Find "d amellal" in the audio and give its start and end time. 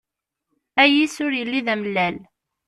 1.65-2.15